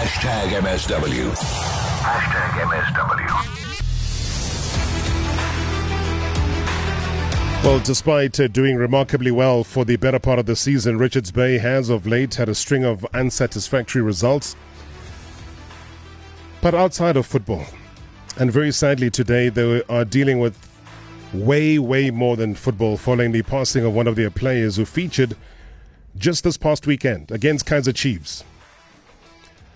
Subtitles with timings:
[0.00, 1.28] Hashtag MSW.
[2.00, 3.28] Hashtag MSW.
[7.62, 11.58] Well, despite uh, doing remarkably well for the better part of the season, Richards Bay
[11.58, 14.56] has of late had a string of unsatisfactory results.
[16.62, 17.66] But outside of football,
[18.38, 20.56] and very sadly today, they are dealing with
[21.34, 25.36] way, way more than football following the passing of one of their players who featured
[26.16, 28.44] just this past weekend against Kaizer Chiefs.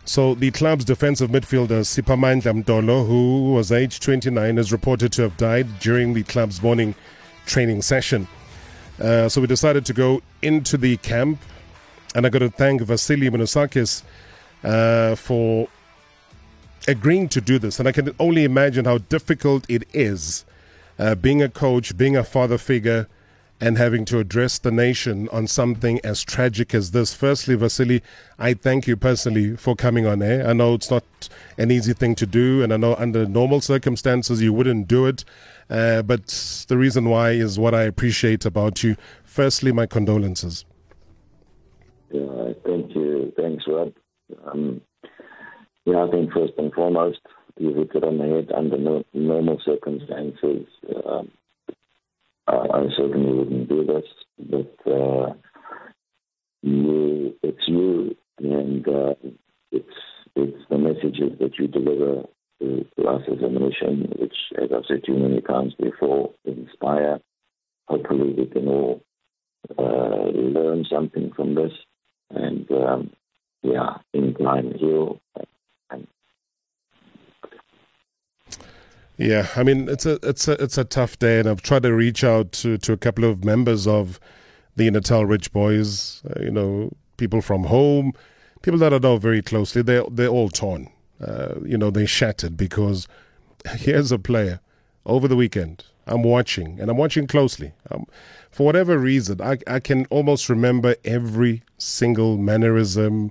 [0.06, 5.36] So the club's defensive midfielder Siphamandla Mtolo, who was aged 29, is reported to have
[5.38, 6.94] died during the club's morning
[7.46, 8.28] training session.
[9.00, 11.40] Uh, so we decided to go into the camp,
[12.14, 14.02] and I got to thank Vasili Manousakis
[14.62, 15.68] uh, for
[16.86, 17.78] agreeing to do this.
[17.78, 20.44] And I can only imagine how difficult it is
[20.98, 23.08] uh, being a coach, being a father figure,
[23.60, 27.14] and having to address the nation on something as tragic as this.
[27.14, 28.02] Firstly, Vasili,
[28.38, 30.46] I thank you personally for coming on air.
[30.46, 31.04] I know it's not
[31.56, 35.24] an easy thing to do, and I know under normal circumstances you wouldn't do it.
[35.70, 36.26] Uh, but
[36.68, 38.96] the reason why is what I appreciate about you.
[39.24, 40.64] Firstly, my condolences.
[42.10, 43.32] Yeah, thank you.
[43.36, 43.92] Thanks, Rob.
[44.46, 44.80] Um,
[45.84, 47.20] yeah, I think first and foremost,
[47.58, 50.66] you hit it on the head under no, normal circumstances.
[51.06, 51.30] Um,
[52.46, 54.04] I certainly wouldn't do this,
[54.38, 55.32] but uh,
[56.62, 59.14] you, it's you, and uh,
[59.72, 59.86] it's
[60.36, 62.24] it's the messages that you deliver
[62.60, 66.32] to, to us as a nation, which, as I've said to you many times before,
[66.44, 67.20] inspire.
[67.86, 69.02] Hopefully, we can all
[69.78, 71.72] uh, learn something from this,
[72.30, 73.10] and um,
[73.62, 75.20] yeah, incline, heal,
[75.90, 76.06] and
[79.16, 81.92] yeah, I mean it's a it's a it's a tough day, and I've tried to
[81.92, 84.18] reach out to, to a couple of members of
[84.76, 86.24] the Natal Rich Boyz.
[86.24, 88.12] Uh, you know, people from home,
[88.62, 89.82] people that I know very closely.
[89.82, 90.90] They they're all torn.
[91.20, 93.06] Uh, you know, they're shattered because
[93.76, 94.60] here's a player
[95.06, 95.84] over the weekend.
[96.06, 97.72] I'm watching, and I'm watching closely.
[97.90, 98.06] Um,
[98.50, 103.30] for whatever reason, I, I can almost remember every single mannerism,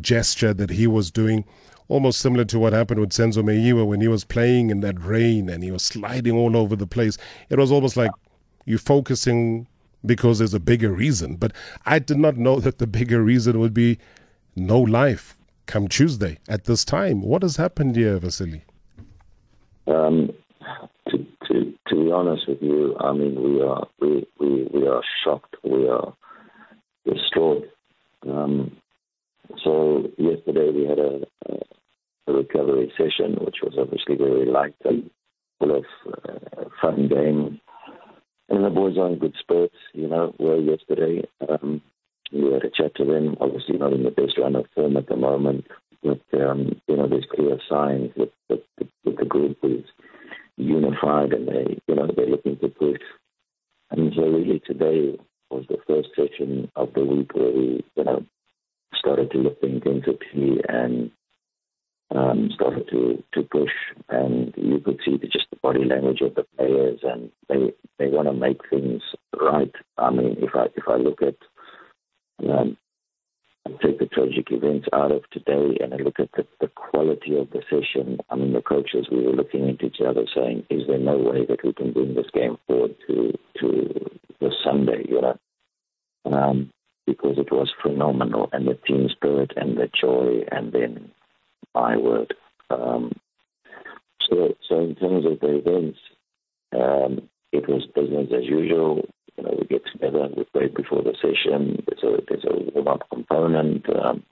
[0.00, 1.44] gesture that he was doing,
[1.88, 5.48] almost similar to what happened with Senzo Meyiwa when he was playing in that rain
[5.48, 7.16] and he was sliding all over the place.
[7.48, 8.10] It was almost like
[8.64, 9.68] you're focusing
[10.04, 11.36] because there's a bigger reason.
[11.36, 11.52] But
[11.84, 13.98] I did not know that the bigger reason would be
[14.54, 15.36] no life
[15.66, 17.22] come Tuesday at this time.
[17.22, 18.62] What has happened here, Vasili?
[19.86, 20.30] Um,
[21.08, 21.18] to,
[21.48, 25.56] to, to be honest with you, I mean, we are we, we, we are shocked.
[25.62, 26.12] We are
[27.04, 27.68] distraught.
[28.28, 28.76] Um,
[29.62, 31.20] so yesterday we had a,
[32.32, 35.10] recovery session, which was obviously very light and
[35.58, 37.58] full of uh, fun games.
[38.48, 41.26] And the boys are in good spirits, you know, were yesterday.
[41.48, 41.82] Um,
[42.32, 43.36] we had a chat to them.
[43.40, 45.66] Obviously, not in the best run of form at the moment,
[46.02, 49.84] but um, you know, there's clear signs that, that, that the group is
[50.56, 53.00] unified and they, you know, they're looking to push.
[53.90, 55.16] And so, really, today
[55.50, 58.24] was the first session of the week where we, you know,
[58.94, 61.10] started to look at intensity and
[62.14, 63.72] um, started to, to push,
[64.08, 68.08] and you could see the, just the body language of the players, and they they
[68.08, 69.02] want to make things
[69.40, 69.72] right.
[69.98, 71.36] I mean, if I if I look at
[72.48, 72.76] um,
[73.82, 77.50] take the tragic events out of today and I look at the, the quality of
[77.50, 78.18] the session.
[78.30, 81.44] I mean, the coaches, we were looking at each other saying, is there no way
[81.46, 85.38] that we can bring this game forward to, to the Sunday, you know?
[86.24, 86.70] Um,
[87.06, 91.10] because it was phenomenal and the team spirit and the joy and then
[91.76, 92.34] my word.
[92.70, 93.12] Um,
[94.28, 95.98] so, so in terms of the events,
[96.74, 99.02] um, it was business as usual.
[99.36, 101.84] You know, we get together, we pray before the session.
[101.86, 104.24] There's a there's a warm up component, um,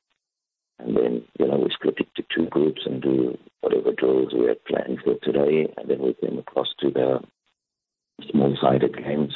[0.78, 4.46] and then you know we split it to two groups and do whatever drills we
[4.46, 7.20] had planned for today, and then we came across to the
[8.30, 9.34] small sided games,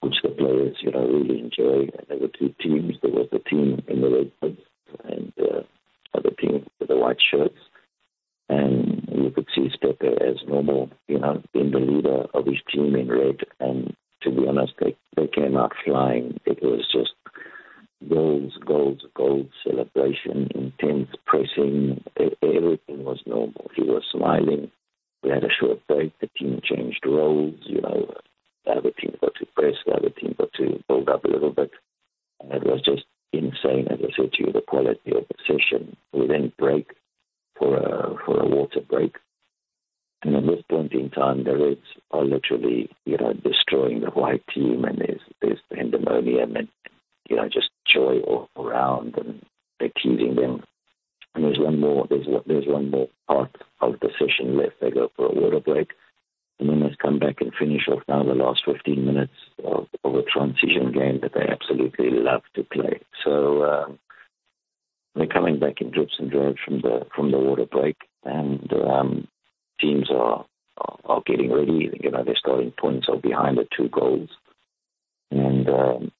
[0.00, 1.90] which the players you know really enjoy.
[1.98, 2.94] And there were two teams.
[3.02, 4.56] There was the team in the red
[5.04, 5.62] and uh,
[6.14, 7.58] other team with the white shirts
[8.48, 12.94] and you could see Steppe as normal, you know, being the leader of his team
[12.96, 16.38] in red, and to be honest, they, they came out flying.
[16.44, 17.12] It was just
[18.08, 22.04] goals, goals, goals, celebration, intense pressing.
[22.42, 23.70] Everything was normal.
[23.74, 24.70] He was smiling.
[25.22, 26.12] We had a short break.
[26.20, 27.54] The team changed roles.
[27.62, 28.14] You know,
[28.64, 31.52] the other team got to press, the other team got to build up a little
[31.52, 31.70] bit.
[32.40, 33.04] And it was just
[33.52, 35.96] insane, as I said to you, the quality of the session.
[36.12, 36.92] We then break
[37.58, 39.16] for a for a water break.
[40.24, 41.80] And at this point in time, the Reds
[42.12, 46.68] are literally, you know, destroying the white team, and there's there's pandemonium and
[47.28, 49.42] you know just joy all around, and
[49.80, 50.62] they're teasing them.
[51.34, 52.06] and there's one more.
[52.08, 54.80] There's there's one more part of the session left.
[54.80, 55.90] They go for a water break,
[56.62, 59.32] and then they come back and finish off now the last 15 minutes
[59.64, 63.00] of, of a transition game that they absolutely love to play.
[63.24, 63.98] So um,
[65.16, 69.28] they're coming back in drips and drabs from the from the water break, and um,
[69.80, 70.46] teams are
[71.04, 71.90] are getting ready.
[72.00, 74.30] You know, they're starting points are behind the two goals,
[75.32, 76.12] and um,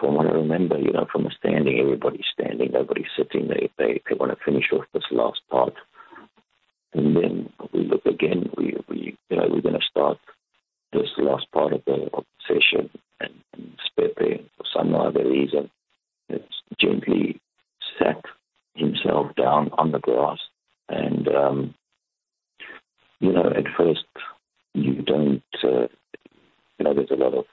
[0.00, 3.48] from what I remember, you know, from the standing, everybody's standing, nobody's sitting.
[3.48, 5.74] They they, they want to finish off this last part,
[6.94, 8.50] and then we look again.
[8.56, 10.18] We we you know we're going to start
[10.92, 12.10] this last part of the,
[12.46, 12.90] session,
[13.20, 15.70] and, and Spepe, for some other reason,
[16.28, 17.40] it's gently
[17.98, 18.22] sat
[18.74, 20.38] himself down on the grass,
[20.88, 21.74] and um,
[23.20, 24.04] you know, at first
[24.74, 25.42] you don't.
[25.62, 25.88] Uh,
[26.78, 27.44] you know, there's a lot of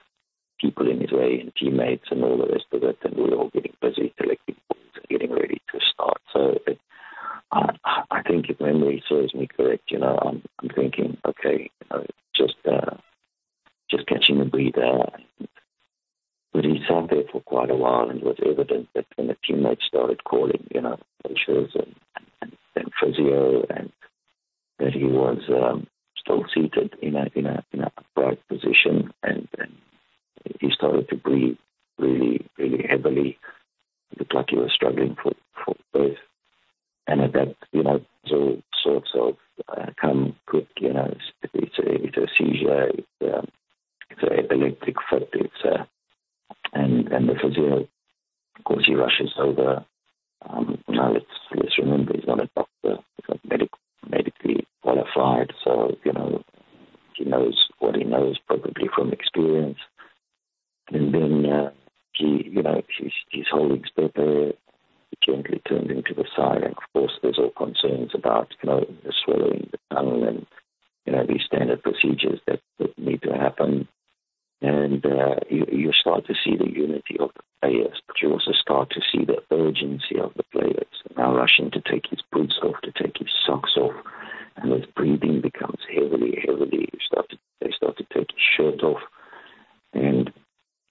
[0.60, 3.50] people in his way and teammates and all the rest of it, and we're all
[3.50, 6.20] getting busy collecting points and getting ready to start.
[6.32, 6.78] So it,
[7.52, 7.74] I,
[8.10, 12.06] I think if memory serves me correct, you know, I'm, I'm thinking, okay, you know,
[12.36, 12.96] just uh,
[13.90, 15.04] just catching a breather.
[16.52, 19.36] But he sat there for quite a while, and it was evident that when the
[19.46, 21.94] teammates started calling, you know, coaches and,
[22.42, 23.92] and, and physio, and
[24.80, 25.86] that he was um,
[26.16, 29.72] still seated in a in a in a upright position, and, and
[30.60, 31.56] he started to breathe
[31.98, 33.38] really, really heavily.
[34.10, 35.32] It looked like he was struggling for,
[35.64, 36.18] for breath.
[37.06, 39.34] And at that, you know, so sorts of
[39.68, 43.48] uh, come quick, you know, it's, it's, a, it's a seizure, it's, um,
[44.10, 45.86] it's an epileptic fit, it's a,
[46.72, 47.88] and, and the physio,
[48.56, 49.84] of course, he rushes over.
[50.48, 53.70] Um, now let's, let's remember he's not a doctor, he's not medic,
[54.08, 56.42] medically qualified, so, you know,
[57.16, 59.78] he knows what he knows probably from experience
[60.92, 61.70] and then uh,
[62.12, 64.54] he, you know, he's, he's holding Spepe
[65.24, 66.62] gently turned him to the side.
[66.62, 70.46] And of course, there's all concerns about, you know, the swallowing the tongue and,
[71.06, 73.88] you know, these standard procedures that, that need to happen.
[74.62, 78.52] And uh, you, you start to see the unity of the players, but you also
[78.52, 80.86] start to see the urgency of the players.
[81.16, 83.94] Now rushing to take his boots off, to take his socks off,
[84.56, 86.88] and his breathing becomes heavily, heavily.
[87.06, 89.00] Start to, they start to take his shirt off.
[89.92, 90.30] And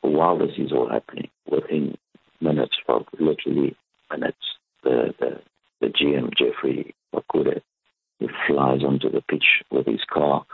[0.02, 1.96] while this is all happening, within
[2.42, 3.76] minutes, of literally
[4.12, 4.38] minutes,
[4.84, 5.42] the, the,
[5.82, 7.62] the GM, Jeffrey Wakure,
[8.20, 10.46] he flies onto the pitch with his car.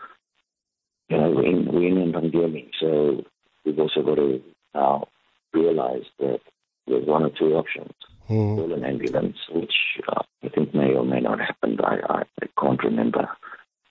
[1.09, 3.23] You know, we're in, we're in Ndongeni, so
[3.65, 4.41] we've also got to
[4.75, 5.07] now
[5.53, 6.39] realize that
[6.87, 7.93] there's one or two options.
[8.29, 8.55] Mm.
[8.57, 9.73] Call an ambulance, which
[10.07, 11.77] uh, I think may or may not happen.
[11.83, 13.27] I, I, I can't remember.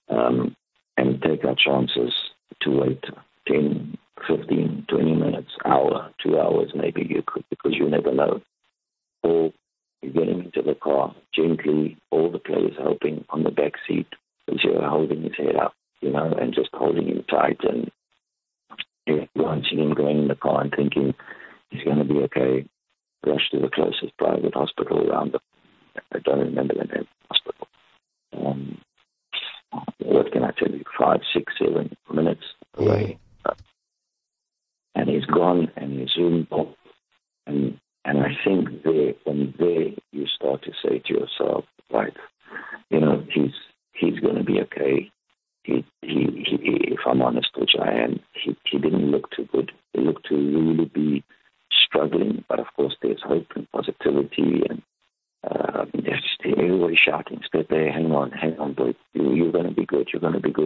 [0.09, 0.55] Um,
[0.97, 2.13] and take our chances
[2.63, 3.05] to wait
[3.49, 3.97] 10,
[4.29, 8.41] 15, 20 minutes, hour, two hours maybe you could, because you never know.
[9.23, 9.53] Or
[10.03, 14.07] you're getting into the car gently, all the players helping on the back seat
[14.49, 17.91] as you're holding his head up, you know, and just holding him tight and
[19.35, 21.15] watching him going in the car and thinking
[21.71, 22.67] he's going to be okay.
[23.27, 25.41] Rush to the closest private hospital around the,
[26.13, 27.69] I don't remember the name of the hospital.
[28.37, 28.79] Um,
[29.99, 30.85] what can I tell you?
[30.99, 31.97] Five, six, seven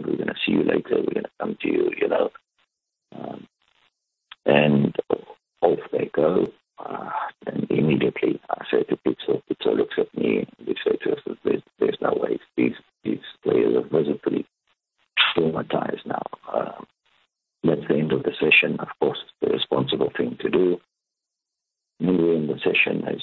[0.01, 2.29] good, we're going to see you later, we're going to come to you, you know.
[3.15, 3.47] Um,
[4.45, 4.95] and
[5.61, 6.47] off they go.
[6.77, 7.09] Uh,
[7.45, 11.97] and immediately I say to Pizza, Pizza looks at me and to us there's, there's
[12.01, 12.39] no way.
[12.55, 14.45] These, these players are visibly
[15.35, 16.23] traumatized now.
[16.51, 16.71] Uh,
[17.63, 18.79] that's the end of the session.
[18.79, 20.79] Of course, the responsible thing to do.
[21.97, 23.21] When we're in the session as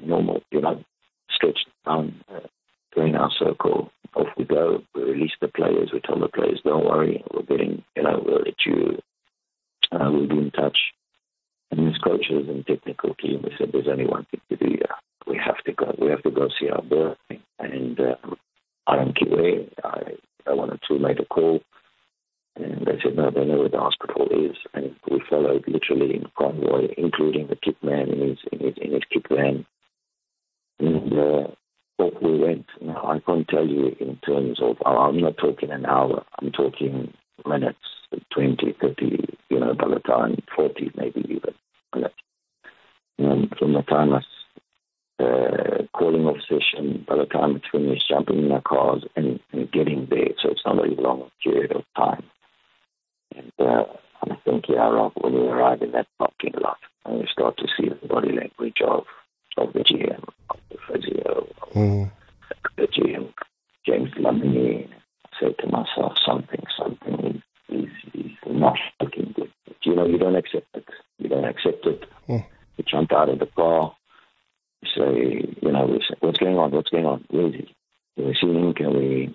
[0.00, 0.84] normal, you know,
[1.28, 2.46] stretched down, uh,
[2.94, 4.82] doing our circle, off we go.
[4.94, 5.90] We release the players.
[5.92, 9.00] We tell the players, don't worry, we're getting, you know, we'll let you
[9.92, 10.78] uh, we'll be in touch.
[11.70, 14.96] And his coaches and technical team, we said, there's only one thing to do here.
[15.26, 15.94] We have to go.
[15.98, 17.14] We have to go see our boy.
[17.58, 18.36] And um,
[18.86, 19.64] I don't care.
[19.84, 21.60] I, I wanted to make a call.
[22.56, 24.56] And they said, no, they know where the hospital is.
[24.74, 28.92] And we followed literally in convoy, including the kit man in his, in his, in
[28.92, 29.64] his kit van.
[30.78, 31.46] And uh,
[31.98, 32.66] off we went.
[32.80, 37.12] Now, I can't tell you in terms of, I'm not talking an hour, I'm talking
[37.46, 37.78] minutes,
[38.34, 41.54] 20, 30, you know, by the time 40, maybe even
[41.94, 42.14] minutes.
[43.18, 44.20] And from the time I
[45.22, 49.70] uh, calling off session by the time it's finished, jumping in our cars and, and
[49.70, 50.28] getting there.
[50.42, 52.24] So it's not a long period of time.
[53.36, 53.84] And uh,
[54.22, 57.66] I think, yeah, Rob, when we arrive in that parking lot, and we start to
[57.76, 59.04] see the body language of,
[59.56, 62.10] of the GM, of the physio, mm.
[62.76, 63.32] the GM,
[63.86, 69.52] James Lamini, I said to myself, something, something, he's, he's not looking good.
[69.66, 70.84] But, you know, you don't accept it.
[71.22, 72.04] You don't accept it.
[72.28, 72.44] Mm.
[72.76, 73.94] You jump out of the car,
[74.82, 76.72] you say, you know, say, what's going on?
[76.72, 77.24] What's going on?
[77.30, 77.74] Where is he?
[78.16, 78.74] Can we see him?
[78.74, 79.34] Can we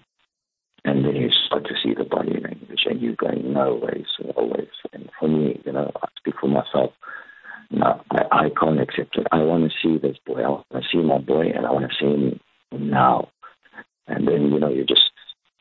[0.87, 4.05] and then you start to see the body language, and you're going, no ways,
[4.37, 4.69] always.
[4.93, 6.93] And for me, you know, I speak for myself.
[7.69, 9.27] No, I, I can't accept it.
[9.33, 10.43] I want to see this boy.
[10.43, 12.39] I want to see my boy, and I want to see him
[12.89, 13.27] now.
[14.07, 15.11] And then, you know, you just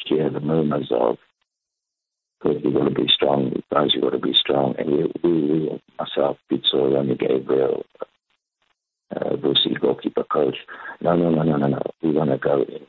[0.05, 1.17] hear the murmurs of,
[2.39, 4.75] because you got to be strong, guys, you got to be strong.
[4.79, 7.85] And we, we, we myself, Pizzo, Ronnie Gabriel,
[9.15, 10.57] uh, Brucey, goalkeeper coach,
[11.01, 11.83] no, no, no, no, no, no.
[12.03, 12.87] We want to go in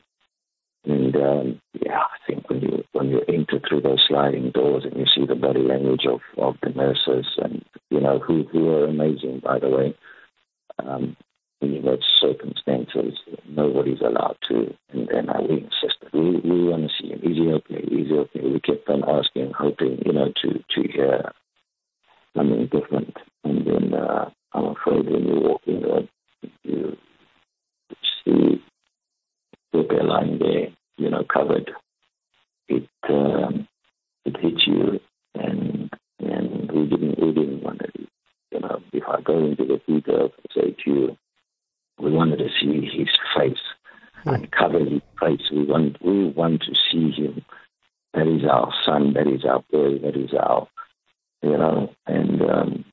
[0.88, 4.96] and um, yeah, I think when you when you enter through those sliding doors and
[4.96, 8.86] you see the body language of, of the nurses and you know who who are
[8.86, 9.94] amazing by the way.
[10.78, 11.16] Um,
[11.60, 14.74] in those circumstances, nobody's allowed to.
[14.90, 17.20] And then uh, we insisted, we, we want to see him.
[17.22, 17.82] Is he okay?
[17.82, 18.40] Is he okay?
[18.40, 21.32] We kept on asking, hoping, you know, to, to hear
[22.36, 23.16] something different.
[23.44, 26.08] And then uh, I'm afraid when you walk in there,
[26.62, 26.96] you
[28.24, 28.62] see
[29.72, 31.70] the lying there you know, covered,
[32.68, 33.66] it um,
[34.24, 35.00] it hits you,
[35.34, 38.06] and and we didn't we didn't want to,
[38.52, 41.16] you know, if I go into the details say to you,
[42.00, 43.58] we wanted to see his face
[44.22, 44.30] hmm.
[44.30, 45.50] and cover his face.
[45.50, 47.44] We want we want to see him.
[48.14, 49.14] That is our son.
[49.14, 49.98] That is our boy.
[49.98, 50.68] That is our,
[51.42, 52.84] you know, and um,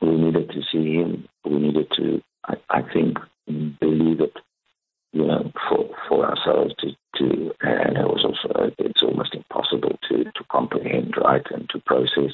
[0.00, 1.28] we needed to see him.
[1.44, 4.36] We needed to, I, I think, believe it
[5.16, 10.24] you know, for, for ourselves to, to, and it was also, it's almost impossible to,
[10.24, 12.32] to comprehend, right, and to process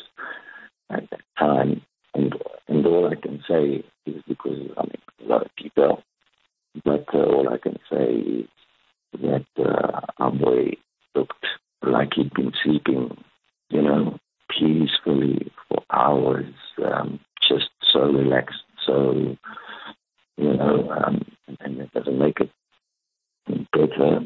[0.90, 1.82] at that time.
[2.14, 2.34] And,
[2.68, 6.02] and all I can say is because, I mean, a lot of people,
[6.84, 8.48] but uh, all I can say is
[9.20, 10.72] that uh, our boy
[11.14, 11.46] looked
[11.82, 13.16] like he'd been sleeping,
[13.70, 14.18] you know,
[14.50, 16.54] peacefully for hours,
[16.84, 19.36] um, just so relaxed, so,
[20.36, 21.24] you know, um,
[21.60, 22.50] and it doesn't make it
[23.72, 24.20] better.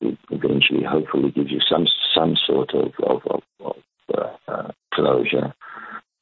[0.00, 3.76] It eventually, hopefully, gives you some some sort of of, of, of
[4.48, 5.54] uh, closure.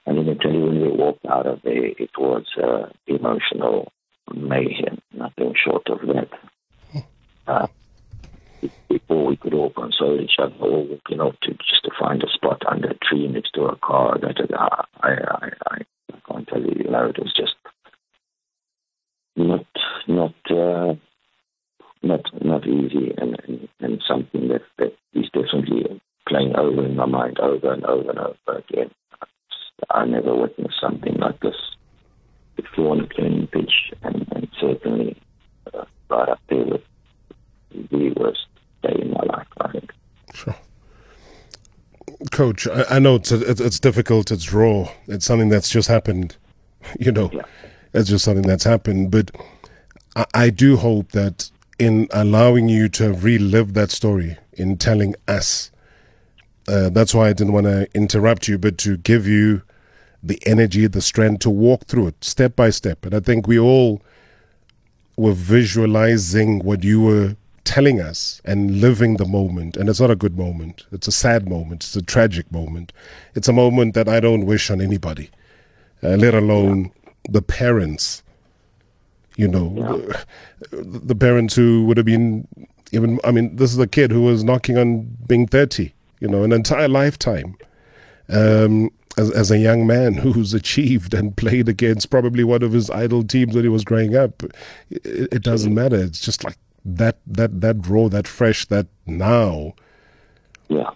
[0.07, 3.93] And then I tell you, when we walked out of there, it was uh, emotional
[4.35, 7.05] mayhem, nothing short of that.
[7.47, 7.67] Uh,
[8.89, 12.29] before we could all console each other, or you know, to just to find a
[12.29, 14.19] spot under a tree next to a car.
[14.21, 15.79] That uh, I, I, I,
[16.13, 16.75] I can't tell you.
[16.85, 17.55] You know, it was just
[19.37, 19.67] not
[20.07, 20.95] not uh,
[22.03, 26.97] not not easy and, and, and something that, that is definitely playing over in my
[27.09, 28.91] mind over and over and over again.
[29.91, 31.55] I never witnessed something like this
[32.57, 35.17] before on a training pitch, and, and certainly
[35.73, 36.83] uh, right up there with
[37.91, 38.47] the worst
[38.83, 39.93] day in my life, I think.
[40.35, 40.57] Sure.
[42.33, 46.37] Coach, I, I know it's, it's difficult, it's raw, it's something that's just happened,
[46.99, 47.43] you know, yeah.
[47.95, 49.31] it's just something that's happened, but
[50.17, 55.71] I, I do hope that in allowing you to relive that story, in telling us.
[56.69, 59.63] Uh, that's why I didn't want to interrupt you, but to give you
[60.23, 63.07] the energy, the strength to walk through it step by step.
[63.07, 64.03] And I think we all
[65.17, 69.77] were visualizing what you were telling us and living the moment.
[69.77, 70.87] And it's not a good moment.
[70.93, 71.85] It's a sad moment.
[71.85, 72.93] It's a tragic moment.
[73.35, 75.31] It's a moment that I don't wish on anybody,
[76.03, 76.93] uh, let alone
[77.29, 78.23] the parents
[79.39, 80.23] you know, yeah.
[80.73, 82.49] the, the, parents who would have been
[82.91, 86.43] even, I mean, this is a kid who was knocking on being 30, you know,
[86.43, 87.57] an entire lifetime.
[88.29, 92.91] Um, as, as a young man who's achieved and played against probably one of his
[92.91, 94.43] idol teams when he was growing up,
[94.91, 95.97] it, it doesn't matter.
[95.97, 99.75] It's just like that, that, that raw, that fresh, that now.
[100.69, 100.91] Yeah.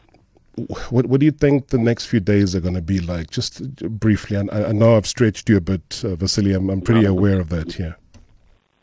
[0.91, 3.31] What What do you think the next few days are going to be like?
[3.31, 6.55] Just briefly, I, I know I've stretched you a bit, uh, Vasili.
[6.55, 7.79] I'm, I'm pretty aware of that.
[7.79, 7.95] Yeah.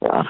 [0.01, 0.24] Yeah,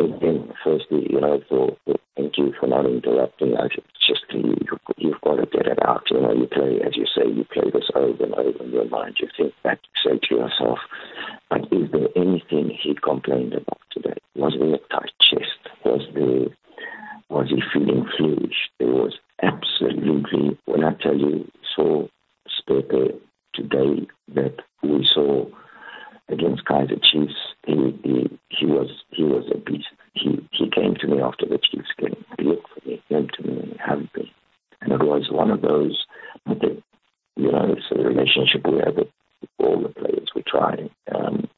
[0.00, 3.70] again, firstly, you know, for, for, thank you for not interrupting us.
[3.76, 4.56] It's just you,
[4.96, 6.04] you've got to get it out.
[6.10, 8.88] You know, you play, as you say, you play this over and over in your
[8.88, 9.16] mind.
[9.20, 10.78] You think back, say to yourself,
[11.50, 14.16] but is there anything he complained about today?
[14.34, 15.58] Was there a tight chest?
[15.84, 16.46] Was there,
[17.28, 18.52] was he feeling fluid?
[18.78, 22.06] There was absolutely, when I tell you, saw
[22.48, 23.20] Spepe
[23.54, 25.46] today that we saw
[26.28, 27.34] against Kaizer Chiefs,
[27.66, 29.88] he, he, he was he was a beast.
[30.14, 32.24] He he came to me after the Chiefs game.
[32.38, 34.32] He looked for me, came to me, and he hugged me.
[34.80, 36.04] And it was one of those
[36.46, 36.82] that
[37.36, 39.08] you know, it's a relationship we have with
[39.58, 40.88] all the players we try.
[41.14, 41.48] Um,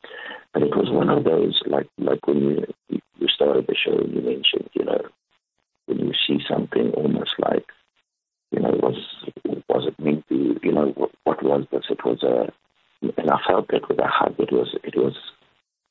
[0.55, 4.21] and it was one of those like like when you you started the show, you
[4.21, 5.01] mentioned, you know,
[5.87, 6.39] when you see
[6.79, 7.67] something almost like,
[8.51, 8.97] you know, was
[9.69, 11.85] was it meant to, you know, what, what was this?
[11.91, 12.53] It was a,
[13.21, 14.37] and I felt it with a hug.
[14.39, 15.15] It was it was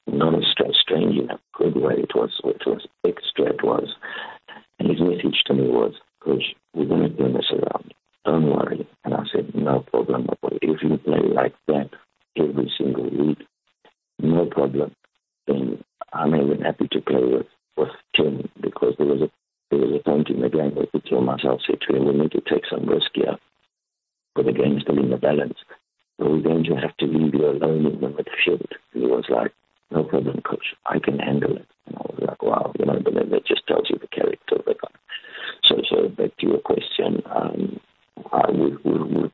[0.07, 0.41] not a
[0.73, 1.95] strange in a good way.
[1.97, 3.45] It was it was extra.
[3.53, 3.93] It was,
[4.79, 7.93] and his message to me was, "Coach, we're going to turn this around.
[8.25, 10.27] Don't worry." And I said, "No problem.
[10.61, 11.89] If you play like that
[12.35, 13.39] every single week,
[14.19, 14.95] no problem.
[15.45, 19.29] Then I'm even happy to play with with Tim because there was a
[19.69, 22.13] there was a point in the game where I told myself, said to him, we
[22.13, 23.37] need to take some risk here,
[24.35, 24.83] but the game's
[25.37, 25.59] balance.
[26.17, 28.67] But we're going to have to leave you alone in the midfield.
[28.93, 29.51] He was like,
[29.91, 30.73] no problem, coach.
[30.85, 31.67] I can handle it.
[31.85, 34.55] And I was like, wow, you know, but then that just tells you the character
[34.55, 34.89] of the guy.
[35.63, 37.79] So, so back to your question, um,
[38.31, 39.26] I, we, we, we've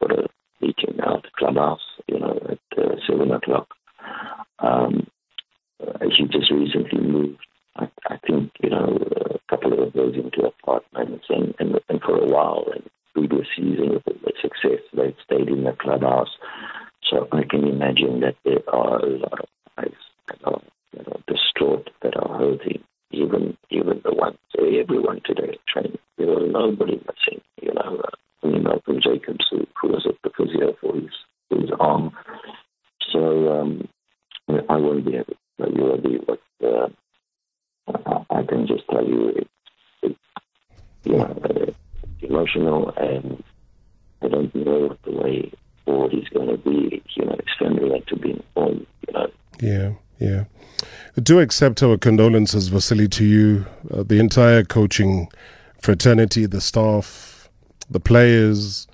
[21.64, 25.98] distraught, that are hurting, even even the ones, everyone today trained.
[26.18, 28.02] There was nobody missing, you know.
[28.04, 28.10] Uh,
[28.44, 31.10] I mean, Malcolm Jacobs, who, who was at the physio for his,
[31.50, 32.12] for his arm.
[33.12, 33.88] So um,
[34.50, 36.88] I won't be able to tell you already, but uh,
[37.88, 39.50] I, I can just tell you it's,
[40.02, 40.20] it's
[41.06, 41.72] you know, uh,
[42.22, 43.44] emotional and
[44.22, 45.52] I don't know what the way
[45.86, 47.02] forward is going to be.
[47.16, 49.28] You know, his family had to be informed, you know.
[49.62, 50.44] Yeah, yeah.
[51.24, 55.30] Do accept our condolences, Vasili, to you, uh, the entire coaching
[55.82, 57.50] fraternity, the staff,
[57.90, 58.88] the players,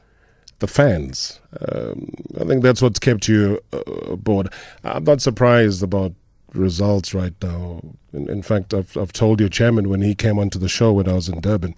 [0.59, 1.39] the fans.
[1.71, 3.79] Um, I think that's what's kept you uh,
[4.11, 4.49] aboard.
[4.83, 6.13] I'm not surprised about
[6.53, 7.81] results right now.
[8.13, 11.07] In, in, fact, I've, I've told your chairman when he came onto the show when
[11.07, 11.73] I was in Durban,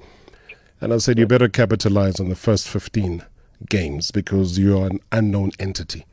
[0.82, 3.24] and I said, you better capitalize on the first 15
[3.70, 6.06] games because you are an unknown entity.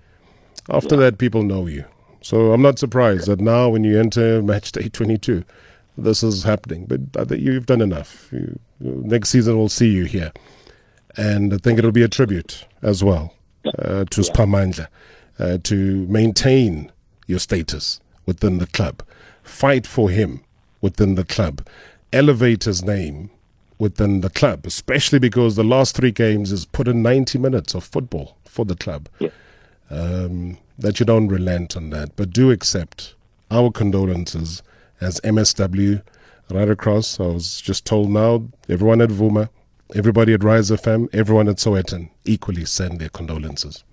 [0.68, 1.02] After yeah.
[1.02, 1.86] that, people know you.
[2.20, 5.44] So I'm not surprised that now when you enter match day 22,
[5.96, 6.86] this is happening.
[6.86, 8.28] But I think you've done enough.
[8.32, 10.32] You, next season, we'll see you here.
[11.16, 13.34] And I think it'll be a tribute as well
[13.78, 14.32] uh, to yeah.
[14.32, 14.88] Spamandla
[15.38, 16.92] uh, to maintain
[17.26, 19.02] your status within the club,
[19.42, 20.40] fight for him
[20.80, 21.66] within the club,
[22.12, 23.30] elevate his name
[23.78, 27.84] within the club, especially because the last three games has put in 90 minutes of
[27.84, 29.08] football for the club.
[29.18, 29.30] Yeah.
[29.90, 33.14] Um, that you don't relent on that, but do accept
[33.50, 34.62] our condolences
[35.00, 36.02] as MSW
[36.50, 37.18] right across.
[37.18, 39.48] I was just told now, everyone at Vuma,
[39.94, 43.84] everybody at Rise FM, everyone at Sowetan equally send their condolences.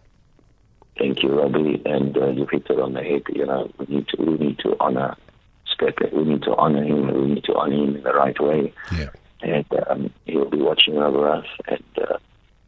[0.97, 3.23] Thank you, Robbie, and uh, you hit it on the head.
[3.33, 5.17] You know, we need to we need to honor
[5.67, 6.11] Specker.
[6.13, 7.07] We need to honor him.
[7.07, 8.73] We need to honor him in the right way.
[8.97, 9.09] Yeah.
[9.41, 12.17] And um, he'll be watching over us, and uh,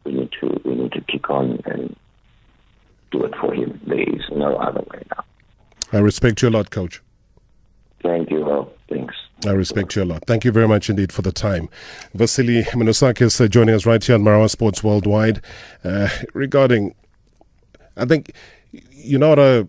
[0.04, 1.96] we need to we need to kick on and
[3.10, 3.80] do it for him.
[3.86, 5.24] There is no other way now.
[5.92, 7.02] I respect you a lot, Coach.
[8.02, 8.70] Thank you, Rob.
[8.88, 9.14] Thanks.
[9.46, 10.24] I respect you a lot.
[10.26, 11.68] Thank you very much indeed for the time.
[12.14, 15.40] Vasili Manousakis uh, joining us right here on Marawa Sports Worldwide
[15.84, 16.94] uh, regarding,
[17.96, 18.32] I think
[18.72, 19.68] you're not a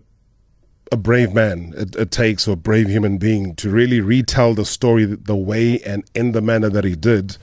[0.92, 4.64] a brave man it, it, takes or a brave human being to really retell the
[4.64, 7.36] story the way and in the manner that he did